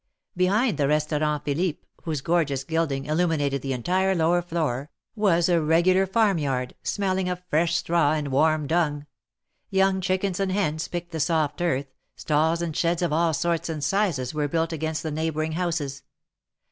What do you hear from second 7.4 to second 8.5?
fresh straw and